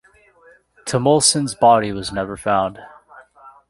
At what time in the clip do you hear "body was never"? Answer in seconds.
1.53-2.35